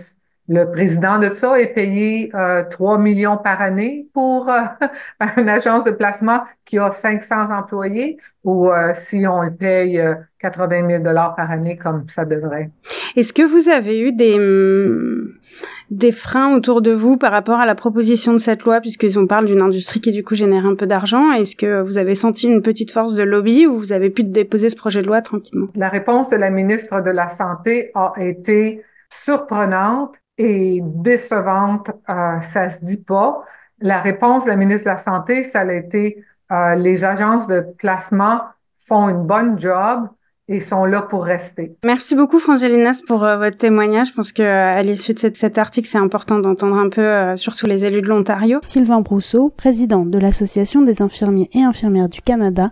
le 0.50 0.66
président 0.72 1.20
de 1.20 1.32
ça 1.34 1.60
est 1.60 1.74
payé 1.74 2.32
euh, 2.34 2.64
3 2.70 2.98
millions 2.98 3.38
par 3.38 3.62
année 3.62 4.08
pour 4.14 4.50
euh, 4.50 4.62
une 5.38 5.48
agence 5.48 5.84
de 5.84 5.92
placement 5.92 6.42
qui 6.66 6.80
a 6.80 6.92
500 6.92 7.52
employés 7.56 8.18
ou 8.44 8.72
euh, 8.72 8.92
si 8.96 9.28
on 9.28 9.44
le 9.44 9.54
paye 9.54 10.02
80 10.40 10.90
000 10.90 11.04
dollars 11.04 11.36
par 11.36 11.52
année 11.52 11.78
comme 11.78 12.06
ça 12.10 12.26
devrait. 12.26 12.72
Est-ce 13.16 13.32
que 13.32 13.44
vous 13.44 13.70
avez 13.70 14.00
eu 14.00 14.12
des 14.12 14.40
hum, 14.40 15.34
des 15.92 16.12
freins 16.12 16.56
autour 16.56 16.82
de 16.82 16.92
vous 16.92 17.18
par 17.18 17.32
rapport 17.32 17.60
à 17.60 17.66
la 17.66 17.76
proposition 17.76 18.34
de 18.34 18.38
cette 18.38 18.64
loi, 18.64 18.80
puisqu'on 18.80 19.28
parle 19.28 19.46
d'une 19.46 19.62
industrie 19.62 20.02
qui 20.02 20.12
du 20.12 20.24
coup 20.24 20.36
génère 20.36 20.66
un 20.66 20.76
peu 20.76 20.88
d'argent? 20.88 21.32
Est-ce 21.32 21.56
que 21.56 21.82
vous 21.82 21.98
avez 21.98 22.16
senti 22.16 22.48
une 22.48 22.62
petite 22.62 22.92
force 22.92 23.16
de 23.16 23.24
lobby 23.24 23.68
ou 23.68 23.78
vous 23.78 23.92
avez 23.92 24.10
pu 24.10 24.24
déposer 24.24 24.70
ce 24.70 24.76
projet 24.76 25.02
de 25.02 25.08
loi 25.08 25.22
tranquillement? 25.22 25.68
La 25.76 25.90
réponse 25.90 26.30
de 26.30 26.38
la 26.38 26.50
ministre 26.50 27.02
de 27.02 27.12
la 27.12 27.30
Santé 27.30 27.92
a 27.96 28.14
été 28.18 28.84
surprenante 29.10 30.16
et 30.40 30.82
décevante, 30.84 31.92
euh, 32.10 32.42
ça 32.42 32.70
se 32.70 32.84
dit 32.84 33.04
pas. 33.04 33.44
La 33.82 34.00
réponse 34.00 34.46
de 34.46 34.50
la 34.50 34.56
ministre 34.56 34.86
de 34.86 34.92
la 34.92 34.98
Santé, 34.98 35.44
ça 35.44 35.60
a 35.60 35.74
été 35.74 36.24
euh, 36.52 36.76
les 36.76 37.06
agences 37.06 37.48
de 37.48 37.62
placement 37.78 38.42
font 38.80 39.10
une 39.10 39.28
bonne 39.28 39.60
job 39.60 40.08
et 40.50 40.62
sont 40.62 40.84
là 40.86 41.04
pour 41.04 41.24
rester. 41.24 41.76
Merci 41.86 42.16
beaucoup, 42.16 42.40
Frangelinas, 42.40 43.02
pour 43.08 43.24
euh, 43.24 43.38
votre 43.38 43.58
témoignage. 43.58 44.08
Je 44.08 44.14
pense 44.14 44.32
que 44.32 44.42
euh, 44.42 44.78
à 44.78 44.82
l'issue 44.82 45.14
de 45.14 45.20
cet 45.20 45.58
article, 45.60 45.88
c'est 45.88 46.00
important 46.00 46.40
d'entendre 46.40 46.78
un 46.78 46.90
peu, 46.90 47.02
euh, 47.02 47.38
surtout 47.38 47.68
les 47.68 47.86
élus 47.86 48.02
de 48.02 48.08
l'Ontario. 48.08 48.60
Sylvain 48.64 49.02
Brousseau, 49.02 49.54
président 49.56 50.06
de 50.06 50.18
l'Association 50.18 50.82
des 50.82 51.04
infirmiers 51.04 51.50
et 51.54 51.62
infirmières 51.62 52.10
du 52.10 52.22
Canada. 52.22 52.72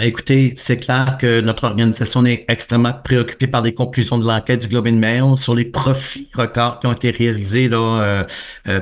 Écoutez, 0.00 0.52
c'est 0.56 0.78
clair 0.78 1.16
que 1.16 1.40
notre 1.40 1.64
organisation 1.64 2.26
est 2.26 2.44
extrêmement 2.48 2.92
préoccupée 2.92 3.46
par 3.46 3.62
les 3.62 3.72
conclusions 3.72 4.18
de 4.18 4.26
l'enquête 4.26 4.62
du 4.62 4.66
Globe 4.66 4.88
and 4.88 4.96
Mail 4.96 5.36
sur 5.36 5.54
les 5.54 5.64
profits 5.64 6.28
records 6.34 6.80
qui 6.80 6.88
ont 6.88 6.92
été 6.92 7.12
réalisés 7.12 7.68
là, 7.68 8.24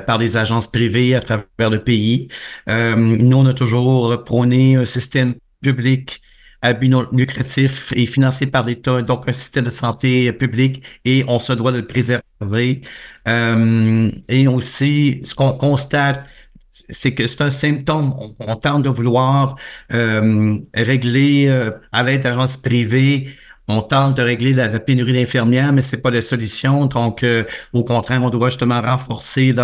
par 0.07 0.17
des 0.17 0.35
agences 0.35 0.67
privées 0.67 1.13
à 1.13 1.21
travers 1.21 1.69
le 1.69 1.83
pays. 1.83 2.27
nous, 2.67 3.37
on 3.37 3.45
a 3.45 3.53
toujours 3.53 4.23
prôné 4.23 4.77
un 4.77 4.85
système 4.85 5.35
public 5.61 6.21
à 6.65 6.73
but 6.73 6.89
non 6.89 7.05
lucratif 7.11 7.93
et 7.95 8.05
financé 8.07 8.47
par 8.47 8.65
l'État, 8.65 9.01
donc 9.03 9.29
un 9.29 9.33
système 9.33 9.65
de 9.65 9.69
santé 9.69 10.31
public 10.33 10.83
et 11.05 11.23
on 11.27 11.37
se 11.37 11.53
doit 11.53 11.71
de 11.71 11.77
le 11.77 11.87
préserver. 11.87 12.81
Euh, 13.27 14.11
et 14.27 14.47
aussi, 14.47 15.19
ce 15.23 15.35
qu'on 15.35 15.53
constate, 15.53 16.27
c'est 16.89 17.13
que 17.13 17.25
c'est 17.25 17.41
un 17.41 17.49
symptôme. 17.49 18.13
On, 18.39 18.55
tente 18.55 18.83
de 18.83 18.89
vouloir 18.89 19.55
euh, 19.93 20.57
régler 20.73 21.47
euh, 21.47 21.71
à 21.91 22.03
l'aide 22.03 22.23
d'agences 22.23 22.57
privées 22.57 23.29
on 23.67 23.81
tente 23.81 24.17
de 24.17 24.21
régler 24.21 24.53
la, 24.53 24.79
pénurie 24.79 25.13
d'infirmières, 25.13 25.73
mais 25.73 25.81
c'est 25.81 25.97
pas 25.97 26.11
la 26.11 26.21
solution. 26.21 26.85
Donc, 26.85 27.23
euh, 27.23 27.43
au 27.73 27.83
contraire, 27.83 28.21
on 28.23 28.29
doit 28.29 28.49
justement 28.49 28.81
renforcer. 28.81 29.55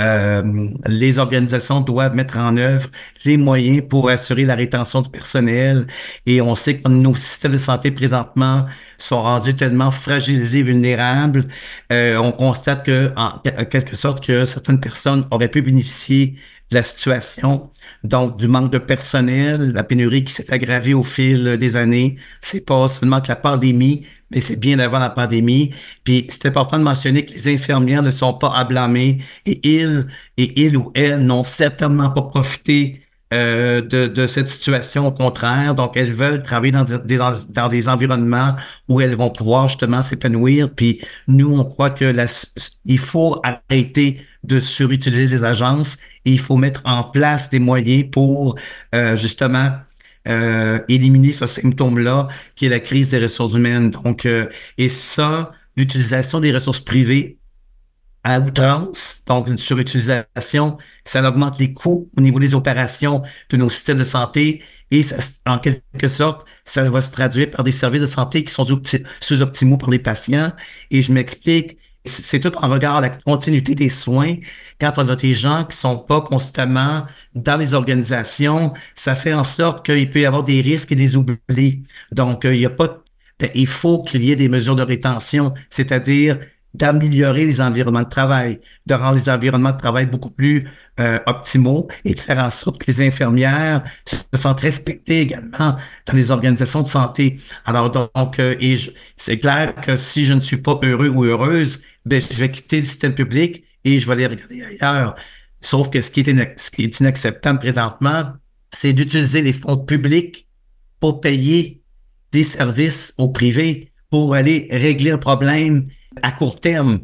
Euh, 0.00 0.68
les 0.86 1.18
organisations 1.18 1.80
doivent 1.80 2.14
mettre 2.14 2.38
en 2.38 2.56
œuvre 2.56 2.88
les 3.24 3.36
moyens 3.36 3.84
pour 3.88 4.08
assurer 4.08 4.44
la 4.44 4.56
rétention 4.56 5.00
du 5.02 5.10
personnel. 5.10 5.86
Et 6.26 6.40
on 6.40 6.54
sait 6.54 6.78
que 6.78 6.88
nos 6.88 7.14
systèmes 7.14 7.52
de 7.52 7.58
santé 7.58 7.90
présentement 7.92 8.66
sont 8.98 9.22
rendus 9.22 9.54
tellement 9.54 9.90
fragilisés, 9.90 10.62
vulnérables. 10.62 11.44
Euh, 11.92 12.16
on 12.16 12.32
constate 12.32 12.84
que, 12.84 13.12
en 13.16 13.38
quelque 13.64 13.94
sorte, 13.94 14.24
que 14.24 14.44
certaines 14.44 14.80
personnes 14.80 15.26
auraient 15.30 15.50
pu 15.50 15.62
bénéficier 15.62 16.34
la 16.70 16.82
situation, 16.82 17.70
donc 18.02 18.38
du 18.38 18.48
manque 18.48 18.72
de 18.72 18.78
personnel, 18.78 19.72
la 19.72 19.84
pénurie 19.84 20.24
qui 20.24 20.32
s'est 20.32 20.52
aggravée 20.52 20.94
au 20.94 21.04
fil 21.04 21.56
des 21.58 21.76
années. 21.76 22.16
C'est 22.40 22.66
pas 22.66 22.88
seulement 22.88 23.20
que 23.20 23.28
la 23.28 23.36
pandémie, 23.36 24.04
mais 24.30 24.40
c'est 24.40 24.56
bien 24.56 24.78
avant 24.80 24.98
la 24.98 25.10
pandémie. 25.10 25.72
Puis 26.02 26.26
c'est 26.28 26.46
important 26.46 26.78
de 26.78 26.82
mentionner 26.82 27.24
que 27.24 27.32
les 27.32 27.54
infirmières 27.54 28.02
ne 28.02 28.10
sont 28.10 28.34
pas 28.34 28.52
à 28.52 28.64
blâmer 28.64 29.18
et 29.44 29.60
ils 29.62 30.06
et 30.36 30.64
ils 30.64 30.76
ou 30.76 30.90
elles 30.94 31.20
n'ont 31.20 31.44
certainement 31.44 32.10
pas 32.10 32.22
profité 32.22 33.00
euh, 33.34 33.80
de, 33.80 34.06
de, 34.06 34.26
cette 34.26 34.48
situation 34.48 35.08
au 35.08 35.12
contraire. 35.12 35.74
Donc, 35.74 35.96
elles 35.96 36.12
veulent 36.12 36.42
travailler 36.42 36.72
dans 36.72 36.84
des, 36.84 37.18
dans, 37.50 37.68
des 37.68 37.88
environnements 37.88 38.54
où 38.88 39.00
elles 39.00 39.16
vont 39.16 39.30
pouvoir 39.30 39.68
justement 39.68 40.02
s'épanouir. 40.02 40.70
Puis 40.72 41.00
nous, 41.26 41.52
on 41.52 41.64
croit 41.64 41.90
que 41.90 42.04
la, 42.04 42.26
il 42.84 42.98
faut 42.98 43.40
arrêter 43.42 44.20
de 44.44 44.60
surutiliser 44.60 45.26
les 45.26 45.42
agences 45.42 45.98
et 46.24 46.30
il 46.30 46.38
faut 46.38 46.56
mettre 46.56 46.82
en 46.84 47.02
place 47.02 47.50
des 47.50 47.58
moyens 47.58 48.04
pour 48.12 48.56
euh, 48.94 49.16
justement 49.16 49.72
euh, 50.28 50.78
éliminer 50.88 51.32
ce 51.32 51.46
symptôme-là 51.46 52.28
qui 52.54 52.66
est 52.66 52.68
la 52.68 52.80
crise 52.80 53.10
des 53.10 53.18
ressources 53.18 53.54
humaines. 53.54 53.90
Donc, 53.90 54.26
euh, 54.26 54.46
et 54.78 54.88
ça, 54.88 55.50
l'utilisation 55.76 56.40
des 56.40 56.52
ressources 56.52 56.80
privées 56.80 57.38
à 58.26 58.40
outrance, 58.40 59.22
donc 59.28 59.46
une 59.46 59.56
surutilisation, 59.56 60.78
ça 61.04 61.26
augmente 61.28 61.60
les 61.60 61.72
coûts 61.72 62.10
au 62.16 62.20
niveau 62.20 62.40
des 62.40 62.56
opérations 62.56 63.22
de 63.50 63.56
nos 63.56 63.70
systèmes 63.70 63.98
de 63.98 64.04
santé 64.04 64.64
et 64.90 65.04
ça, 65.04 65.16
en 65.46 65.60
quelque 65.60 66.08
sorte, 66.08 66.44
ça 66.64 66.90
va 66.90 67.00
se 67.00 67.12
traduire 67.12 67.52
par 67.52 67.62
des 67.62 67.70
services 67.70 68.02
de 68.02 68.06
santé 68.06 68.42
qui 68.42 68.52
sont 68.52 68.66
sous-optimaux 69.20 69.78
pour 69.78 69.92
les 69.92 70.00
patients. 70.00 70.50
Et 70.90 71.02
je 71.02 71.12
m'explique, 71.12 71.78
c'est 72.04 72.40
tout 72.40 72.50
en 72.56 72.68
regard 72.68 72.96
à 72.96 73.00
la 73.00 73.10
continuité 73.10 73.76
des 73.76 73.90
soins. 73.90 74.34
Quand 74.80 74.94
on 74.96 75.08
a 75.08 75.14
des 75.14 75.32
gens 75.32 75.64
qui 75.64 75.76
sont 75.76 75.96
pas 75.96 76.20
constamment 76.20 77.06
dans 77.36 77.56
les 77.56 77.74
organisations, 77.74 78.72
ça 78.96 79.14
fait 79.14 79.34
en 79.34 79.44
sorte 79.44 79.86
qu'il 79.86 80.10
peut 80.10 80.20
y 80.20 80.26
avoir 80.26 80.42
des 80.42 80.62
risques 80.62 80.90
et 80.90 80.96
des 80.96 81.14
oublis. 81.14 81.84
Donc, 82.10 82.44
euh, 82.44 82.56
il 82.56 82.60
y 82.60 82.66
a 82.66 82.70
pas, 82.70 83.04
il 83.54 83.68
faut 83.68 84.02
qu'il 84.02 84.24
y 84.24 84.32
ait 84.32 84.36
des 84.36 84.48
mesures 84.48 84.74
de 84.74 84.82
rétention, 84.82 85.54
c'est-à-dire 85.70 86.38
d'améliorer 86.76 87.46
les 87.46 87.60
environnements 87.60 88.02
de 88.02 88.08
travail, 88.08 88.58
de 88.86 88.94
rendre 88.94 89.16
les 89.16 89.28
environnements 89.28 89.72
de 89.72 89.78
travail 89.78 90.06
beaucoup 90.06 90.30
plus 90.30 90.68
euh, 91.00 91.18
optimaux 91.26 91.88
et 92.04 92.14
de 92.14 92.20
faire 92.20 92.38
en 92.38 92.50
sorte 92.50 92.78
que 92.78 92.90
les 92.90 93.06
infirmières 93.06 93.82
se 94.06 94.16
sentent 94.34 94.60
respectées 94.60 95.20
également 95.20 95.76
dans 96.06 96.12
les 96.12 96.30
organisations 96.30 96.82
de 96.82 96.88
santé. 96.88 97.40
Alors 97.64 97.90
donc, 97.90 98.38
euh, 98.38 98.54
c'est 99.16 99.38
clair 99.38 99.74
que 99.76 99.96
si 99.96 100.24
je 100.24 100.32
ne 100.32 100.40
suis 100.40 100.58
pas 100.58 100.78
heureux 100.82 101.08
ou 101.08 101.24
heureuse, 101.24 101.82
ben, 102.04 102.20
je 102.20 102.36
vais 102.36 102.50
quitter 102.50 102.80
le 102.80 102.86
système 102.86 103.14
public 103.14 103.64
et 103.84 103.98
je 103.98 104.06
vais 104.06 104.12
aller 104.12 104.26
regarder 104.26 104.62
ailleurs. 104.62 105.14
Sauf 105.60 105.90
que 105.90 106.00
ce 106.00 106.10
qui 106.10 106.20
est, 106.20 106.58
ce 106.58 106.70
qui 106.70 106.84
est 106.84 107.00
inacceptable 107.00 107.58
présentement, 107.58 108.32
c'est 108.72 108.92
d'utiliser 108.92 109.42
les 109.42 109.52
fonds 109.52 109.78
publics 109.78 110.46
pour 111.00 111.20
payer 111.20 111.82
des 112.32 112.42
services 112.42 113.14
au 113.16 113.28
privé 113.28 113.92
pour 114.10 114.34
aller 114.34 114.68
régler 114.70 115.10
un 115.10 115.18
problème 115.18 115.86
à 116.22 116.32
court 116.32 116.60
terme. 116.60 117.00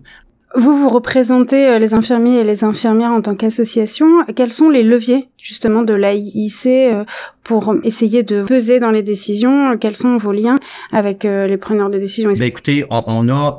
Vous, 0.55 0.77
vous 0.77 0.89
représentez 0.89 1.67
euh, 1.67 1.79
les 1.79 1.95
infirmiers 1.95 2.41
et 2.41 2.45
les 2.45 2.65
infirmières 2.65 3.13
en 3.13 3.23
tant 3.23 3.35
qu'association. 3.35 4.25
Quels 4.37 4.53
sont 4.53 4.69
les 4.69 4.83
leviers 4.83 5.29
justement 5.43 5.83
de 5.83 5.93
l'AIC 5.93 6.67
euh, 6.67 7.05
pour 7.43 7.75
essayer 7.83 8.23
de 8.23 8.45
peser 8.45 8.79
dans 8.79 8.93
les 8.93 9.03
décisions. 9.03 9.77
Quels 9.77 9.97
sont 9.97 10.17
vos 10.17 10.31
liens 10.31 10.55
avec 10.93 11.25
euh, 11.25 11.49
les 11.49 11.57
preneurs 11.57 11.91
de 11.91 11.99
décision? 11.99 12.33
Ben 12.33 12.43
Écoutez, 12.43 12.85
on, 12.91 13.29
a 13.29 13.59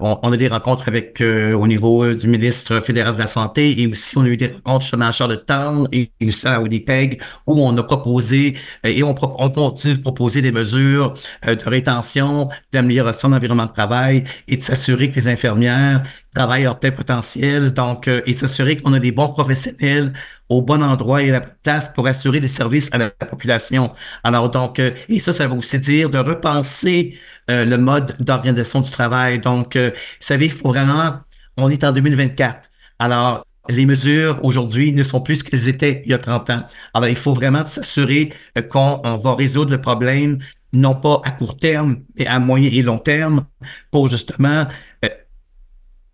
on, 0.00 0.32
a 0.32 0.36
des 0.38 0.48
rencontres 0.48 0.88
avec 0.88 1.22
au 1.22 1.66
niveau 1.66 2.14
du 2.14 2.28
ministre 2.28 2.80
fédéral 2.80 3.14
de 3.14 3.18
la 3.18 3.26
santé 3.26 3.82
et 3.82 3.86
aussi 3.86 4.16
on 4.16 4.22
a 4.22 4.28
eu 4.28 4.38
des 4.38 4.46
rencontres 4.46 4.82
justement 4.82 5.06
à 5.06 5.12
Charlottetown 5.12 5.86
et 5.92 6.10
aussi 6.26 6.48
à 6.48 6.62
Winnipeg 6.62 7.20
où 7.46 7.60
on 7.60 7.76
a 7.76 7.82
proposé 7.82 8.56
et 8.84 9.02
on, 9.02 9.14
on 9.20 9.50
continue 9.50 9.96
de 9.96 10.00
proposer 10.00 10.40
des 10.40 10.52
mesures 10.52 11.12
de 11.46 11.68
rétention, 11.68 12.48
d'amélioration 12.72 13.28
de 13.28 13.34
l'environnement 13.34 13.66
de 13.66 13.72
travail 13.72 14.24
et 14.48 14.56
de 14.56 14.62
s'assurer 14.62 15.10
que 15.10 15.16
les 15.16 15.28
infirmières 15.28 16.02
travaillent 16.34 16.64
leur 16.64 16.78
plein 16.78 16.90
potentiel, 16.90 17.72
donc 17.72 18.08
euh, 18.08 18.20
et 18.26 18.34
s'assurer 18.34 18.76
qu'on 18.76 18.92
a 18.92 18.98
des 18.98 19.12
bons 19.12 19.28
professionnels 19.28 20.12
au 20.48 20.62
bon 20.62 20.82
endroit 20.82 21.22
et 21.22 21.30
à 21.30 21.32
la 21.34 21.40
place 21.40 21.88
pour 21.88 22.06
assurer 22.06 22.40
des 22.40 22.48
services 22.48 22.88
à 22.92 22.98
la 22.98 23.10
population. 23.10 23.92
Alors 24.24 24.50
donc, 24.50 24.78
euh, 24.78 24.90
et 25.08 25.18
ça, 25.18 25.32
ça 25.32 25.46
veut 25.46 25.54
aussi 25.56 25.78
dire 25.78 26.10
de 26.10 26.18
repenser 26.18 27.18
euh, 27.50 27.64
le 27.64 27.78
mode 27.78 28.16
d'organisation 28.20 28.80
du 28.80 28.90
travail. 28.90 29.40
Donc, 29.40 29.76
vous 29.76 29.90
savez, 30.20 30.46
il 30.46 30.52
faut 30.52 30.68
vraiment, 30.68 31.18
on 31.56 31.68
est 31.68 31.82
en 31.84 31.92
2024. 31.92 32.68
Alors, 32.98 33.44
les 33.68 33.86
mesures 33.86 34.40
aujourd'hui 34.42 34.92
ne 34.92 35.02
sont 35.02 35.20
plus 35.20 35.36
ce 35.36 35.44
qu'elles 35.44 35.68
étaient 35.68 36.02
il 36.04 36.10
y 36.10 36.14
a 36.14 36.18
30 36.18 36.50
ans. 36.50 36.62
Alors, 36.94 37.08
il 37.08 37.16
faut 37.16 37.32
vraiment 37.32 37.66
s'assurer 37.66 38.32
qu'on 38.68 39.00
va 39.16 39.34
résoudre 39.34 39.70
le 39.70 39.80
problème 39.80 40.38
non 40.72 40.94
pas 40.94 41.20
à 41.24 41.30
court 41.32 41.56
terme, 41.56 42.02
mais 42.16 42.26
à 42.26 42.38
moyen 42.38 42.70
et 42.72 42.82
long 42.82 42.98
terme, 42.98 43.44
pour 43.90 44.08
justement 44.08 44.66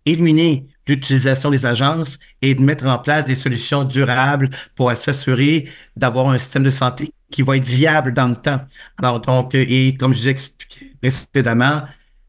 éliminer 0.07 0.67
l'utilisation 0.87 1.51
des 1.51 1.65
agences 1.65 2.17
et 2.41 2.55
de 2.55 2.61
mettre 2.61 2.85
en 2.85 2.97
place 2.97 3.25
des 3.25 3.35
solutions 3.35 3.83
durables 3.83 4.49
pour 4.75 4.91
s'assurer 4.93 5.67
d'avoir 5.95 6.29
un 6.29 6.39
système 6.39 6.63
de 6.63 6.69
santé 6.69 7.11
qui 7.29 7.41
va 7.41 7.57
être 7.57 7.65
viable 7.65 8.13
dans 8.13 8.29
le 8.29 8.35
temps. 8.35 8.61
Alors 8.97 9.19
donc, 9.19 9.53
euh, 9.53 9.65
et 9.67 9.95
comme 9.97 10.13
je 10.13 10.19
disais 10.19 10.35
précédemment, 11.01 11.81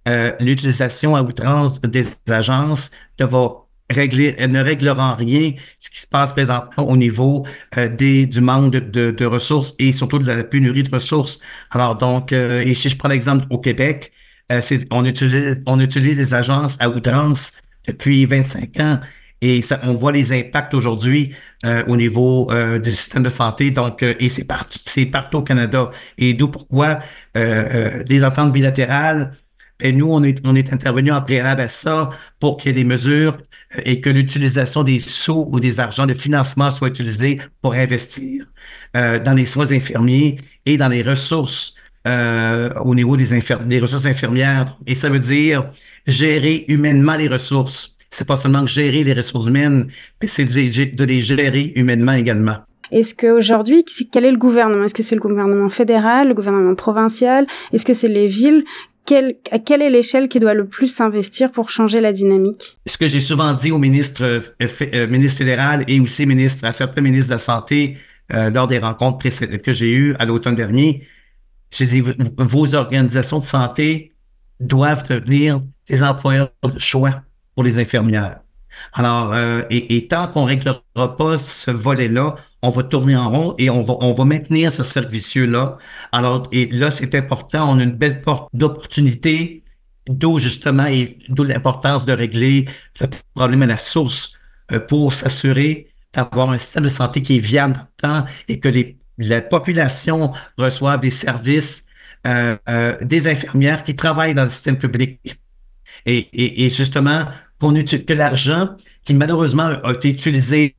euh, 0.09 0.33
l'utilisation 0.41 1.15
à 1.15 1.23
outrance 1.23 1.81
des 1.81 2.05
agences 2.29 2.91
ne 3.21 3.27
va 3.27 3.51
régler, 3.91 4.35
ne 4.47 4.61
réglera 4.61 5.13
en 5.13 5.17
rien 5.17 5.53
ce 5.79 5.91
qui 5.91 6.01
se 6.01 6.07
passe 6.07 6.33
présentement 6.33 6.89
au 6.89 6.97
niveau 6.97 7.47
euh, 7.77 7.89
des, 7.89 8.27
du 8.27 8.41
manque 8.41 8.73
de, 8.73 9.25
ressources 9.25 9.75
et 9.79 9.93
surtout 9.93 10.19
de 10.19 10.27
la 10.27 10.43
pénurie 10.43 10.83
de 10.83 10.91
ressources. 10.91 11.41
Alors 11.71 11.97
donc, 11.97 12.33
et 12.33 12.75
si 12.75 12.89
je 12.89 12.97
prends 12.97 13.09
l'exemple 13.09 13.47
au 13.51 13.59
Québec, 13.59 14.13
on 14.91 15.05
utilise 15.05 15.63
on 15.67 15.79
utilise 15.79 16.17
des 16.17 16.33
agences 16.33 16.79
à 16.81 16.89
outrance 16.89 17.53
depuis 17.87 18.27
25 18.27 18.81
ans. 18.81 19.01
Et 19.41 19.63
ça, 19.63 19.81
on 19.85 19.95
voit 19.95 20.13
les 20.13 20.33
impacts 20.33 20.75
aujourd'hui 20.75 21.35
euh, 21.65 21.85
au 21.87 21.97
niveau 21.97 22.51
euh, 22.51 22.79
du 22.79 22.91
système 22.91 23.23
de 23.23 23.29
santé. 23.29 23.71
Donc, 23.71 24.03
euh, 24.03 24.15
et 24.19 24.29
c'est 24.29 24.45
partout, 24.45 24.79
c'est 24.85 25.07
partout 25.07 25.39
au 25.39 25.43
Canada. 25.43 25.91
Et 26.17 26.35
d'où 26.35 26.49
pourquoi 26.49 26.99
les 27.35 28.25
ententes 28.25 28.53
bilatérales. 28.53 29.31
Et 29.81 29.93
ben, 29.93 29.99
nous, 29.99 30.13
on 30.13 30.25
est, 30.25 30.41
on 30.45 30.57
est 30.57 30.73
intervenu 30.73 31.13
en 31.13 31.23
préalable 31.23 31.61
à 31.61 31.69
ça 31.69 32.11
pour 32.41 32.57
qu'il 32.57 32.71
y 32.71 32.71
ait 32.71 32.83
des 32.83 32.89
mesures 32.89 33.39
et 33.85 34.01
que 34.01 34.11
l'utilisation 34.11 34.83
des 34.83 34.99
sous 34.99 35.49
ou 35.53 35.61
des 35.61 35.79
argents 35.79 36.07
de 36.07 36.15
financement 36.15 36.73
soit 36.73 36.89
utilisée 36.89 37.41
pour 37.63 37.75
investir 37.75 38.47
dans 38.95 39.35
les 39.37 39.45
soins 39.45 39.71
infirmiers 39.71 40.41
et 40.67 40.79
dans 40.79 40.89
les 40.89 41.03
ressources 41.03 41.75
au 42.07 42.95
niveau 42.95 43.17
des, 43.17 43.27
des 43.67 43.81
ressources 43.81 44.07
infirmières. 44.07 44.77
Et 44.87 44.95
ça 44.95 45.09
veut 45.09 45.19
dire 45.19 45.71
gérer 46.07 46.65
humainement 46.69 47.17
les 47.17 47.29
ressources. 47.29 47.95
C'est 48.11 48.27
pas 48.27 48.37
seulement 48.37 48.67
gérer 48.67 49.05
les 49.05 49.13
ressources 49.13 49.47
humaines, 49.47 49.87
mais 50.21 50.29
c'est 50.29 50.47
de, 50.47 51.05
les 51.05 51.21
gérer 51.21 51.73
humainement 51.77 52.13
également. 52.13 52.57
Est-ce 52.91 53.15
qu'aujourd'hui, 53.15 53.85
quel 54.11 54.25
est 54.25 54.31
le 54.31 54.39
gouvernement? 54.39 54.85
Est-ce 54.85 54.95
que 54.95 55.03
c'est 55.03 55.15
le 55.15 55.21
gouvernement 55.21 55.69
fédéral, 55.69 56.29
le 56.29 56.35
gouvernement 56.35 56.75
provincial? 56.75 57.47
Est-ce 57.73 57.85
que 57.85 57.93
c'est 57.93 58.09
les 58.09 58.27
villes? 58.27 58.65
À 59.51 59.59
quelle 59.59 59.81
est 59.81 59.89
l'échelle 59.89 60.29
qui 60.29 60.39
doit 60.39 60.53
le 60.53 60.67
plus 60.67 60.89
s'investir 60.89 61.51
pour 61.51 61.71
changer 61.71 62.01
la 62.01 62.13
dynamique? 62.13 62.79
Ce 62.87 62.99
que 62.99 63.09
j'ai 63.09 63.21
souvent 63.21 63.55
dit 63.55 63.73
au 63.73 63.79
ministre, 63.79 64.23
euh, 64.23 64.41
euh, 64.93 65.07
ministre 65.07 65.39
fédéral 65.39 65.85
et 65.89 65.99
aussi 65.99 66.27
ministre, 66.27 66.67
à 66.67 66.73
certains 66.73 67.01
ministres 67.01 67.29
de 67.29 67.35
la 67.35 67.39
Santé 67.39 67.97
euh, 68.35 68.51
lors 68.51 68.67
des 68.67 68.79
rencontres 68.79 69.27
que 69.59 69.73
j'ai 69.73 69.93
eues 69.93 70.15
à 70.19 70.27
l'automne 70.27 70.55
dernier, 70.55 71.07
j'ai 71.71 71.87
dit, 71.87 72.03
vos 72.39 72.75
organisations 72.75 73.39
de 73.39 73.45
santé 73.45 74.13
doivent 74.61 75.07
devenir 75.09 75.61
des 75.89 76.03
employeurs 76.03 76.51
de 76.63 76.79
choix 76.79 77.23
pour 77.55 77.65
les 77.65 77.79
infirmières. 77.79 78.41
Alors, 78.93 79.33
euh, 79.33 79.63
et, 79.71 79.97
et, 79.97 80.07
tant 80.09 80.29
qu'on 80.29 80.45
réglera 80.45 80.83
pas 80.95 81.39
ce 81.39 81.71
volet-là, 81.71 82.37
on 82.63 82.71
va 82.71 82.83
tourner 82.83 83.17
en 83.17 83.31
rond 83.31 83.55
et 83.59 83.71
on 83.71 83.83
va, 83.83 83.95
on 84.01 84.15
va 84.15 84.25
maintenir 84.25 84.73
ce 84.73 84.83
service 84.83 85.37
là 85.37 85.79
Alors, 86.13 86.43
et 86.53 86.67
là, 86.67 86.91
c'est 86.91 87.15
important. 87.15 87.73
On 87.73 87.79
a 87.79 87.83
une 87.83 87.97
belle 87.97 88.21
porte 88.21 88.49
d'opportunité, 88.53 89.65
d'où 90.09 90.39
justement, 90.39 90.87
et 90.87 91.19
d'où 91.29 91.45
l'importance 91.45 92.05
de 92.07 92.13
régler 92.13 92.67
le 93.01 93.09
problème 93.35 93.63
à 93.63 93.67
la 93.67 93.79
source 93.79 94.33
euh, 94.73 94.81
pour 94.81 95.13
s'assurer 95.13 95.89
d'avoir 96.13 96.51
un 96.51 96.59
système 96.59 96.85
de 96.85 96.89
santé 96.89 97.23
qui 97.23 97.37
est 97.37 97.41
viable 97.41 97.75
dans 97.75 97.83
le 97.83 98.23
temps 98.23 98.31
et 98.49 98.61
que 98.61 98.69
les, 98.69 98.98
la 99.19 99.43
population 99.43 100.33
reçoive 100.57 101.01
des 101.01 101.11
services 101.11 101.87
euh, 102.27 102.57
euh, 102.69 102.97
des 103.03 103.29
infirmières 103.29 103.85
qui 103.85 103.95
travaillent 103.95 104.35
dans 104.35 104.45
le 104.45 104.51
système 104.51 104.77
public. 104.77 105.21
Et, 106.07 106.29
et, 106.33 106.67
et 106.67 106.71
justement, 106.71 107.27
qu'on 107.61 107.75
que 107.75 108.13
l'argent 108.13 108.71
qui 109.05 109.15
malheureusement 109.15 109.71
a 109.85 109.93
été 109.93 110.11
utilisé 110.11 110.75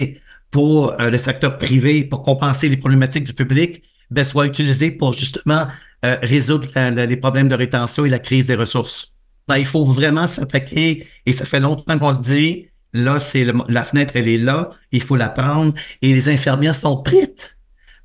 pour 0.52 1.00
euh, 1.00 1.10
le 1.10 1.18
secteur 1.18 1.58
privé 1.58 2.04
pour 2.04 2.24
compenser 2.24 2.70
les 2.70 2.78
problématiques 2.78 3.26
du 3.26 3.34
public, 3.34 3.84
ben, 4.12 4.24
soit 4.24 4.48
utilisé 4.48 4.92
pour 4.92 5.14
justement 5.14 5.68
euh, 6.06 6.18
résoudre 6.22 6.68
les 6.76 7.18
problèmes 7.18 7.50
de 7.50 7.56
rétention 7.56 8.06
et 8.06 8.10
la 8.10 8.20
crise 8.20 8.48
des 8.48 8.56
ressources. 8.56 9.14
Ben, 9.48 9.58
il 9.58 9.66
faut 9.66 9.86
vraiment 9.86 10.28
s'attaquer, 10.28 11.06
et 11.26 11.32
ça 11.32 11.46
fait 11.46 11.60
longtemps 11.60 11.98
qu'on 12.00 12.12
le 12.12 12.22
dit, 12.22 12.68
là, 12.94 13.20
c'est 13.20 13.46
la 13.68 13.84
fenêtre, 13.84 14.16
elle 14.16 14.28
est 14.28 14.38
là, 14.38 14.72
il 14.92 15.02
faut 15.02 15.16
la 15.16 15.30
prendre, 15.30 15.74
et 16.02 16.14
les 16.14 16.30
infirmières 16.30 16.76
sont 16.76 17.02
prêtes 17.02 17.59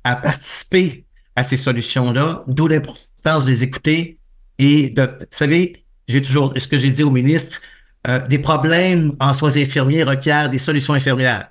à 0.05 0.15
participer 0.15 1.03
à 1.35 1.43
ces 1.43 1.57
solutions-là, 1.57 2.43
d'où 2.47 2.67
l'importance 2.67 3.43
de 3.43 3.49
les 3.49 3.63
écouter 3.63 4.17
et 4.57 4.89
de, 4.89 5.01
vous 5.01 5.25
savez, 5.31 5.75
j'ai 6.07 6.21
toujours, 6.21 6.53
ce 6.55 6.67
que 6.67 6.77
j'ai 6.77 6.91
dit 6.91 7.03
au 7.03 7.09
ministre, 7.09 7.59
euh, 8.07 8.25
des 8.27 8.39
problèmes 8.39 9.13
en 9.19 9.33
soins 9.33 9.57
infirmiers 9.57 10.03
requièrent 10.03 10.49
des 10.49 10.59
solutions 10.59 10.93
infirmières. 10.93 11.49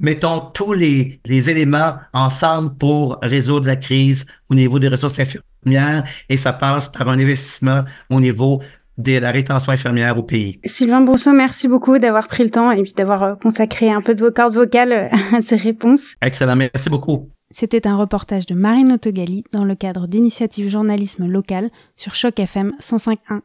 Mettons 0.00 0.40
tous 0.52 0.72
les, 0.72 1.20
les 1.24 1.48
éléments 1.48 1.94
ensemble 2.12 2.76
pour 2.76 3.18
résoudre 3.22 3.66
la 3.66 3.76
crise 3.76 4.26
au 4.50 4.54
niveau 4.54 4.80
des 4.80 4.88
ressources 4.88 5.18
infirmières 5.20 6.02
et 6.28 6.36
ça 6.36 6.52
passe 6.52 6.88
par 6.88 7.08
un 7.08 7.18
investissement 7.18 7.84
au 8.10 8.20
niveau 8.20 8.60
de 8.98 9.18
la 9.18 9.30
rétention 9.30 9.72
infirmière 9.72 10.18
au 10.18 10.24
pays. 10.24 10.60
Sylvain 10.64 11.00
Brousseau, 11.00 11.32
merci 11.32 11.68
beaucoup 11.68 11.98
d'avoir 11.98 12.26
pris 12.26 12.42
le 12.42 12.50
temps 12.50 12.72
et 12.72 12.82
puis 12.82 12.92
d'avoir 12.92 13.22
euh, 13.22 13.34
consacré 13.36 13.90
un 13.90 14.02
peu 14.02 14.14
de 14.14 14.24
vos 14.24 14.32
cordes 14.32 14.54
vocales 14.54 14.92
euh, 14.92 15.08
à 15.36 15.40
ces 15.40 15.56
réponses. 15.56 16.14
Excellent, 16.20 16.56
merci 16.56 16.90
beaucoup. 16.90 17.30
C'était 17.52 17.86
un 17.86 17.96
reportage 17.96 18.46
de 18.46 18.54
Marine 18.54 18.92
Autogali 18.92 19.44
dans 19.52 19.64
le 19.64 19.74
cadre 19.74 20.06
d'initiatives 20.06 20.68
journalisme 20.68 21.26
local 21.26 21.70
sur 21.96 22.14
Choc 22.14 22.40
FM 22.40 22.72
105.1. 22.80 23.42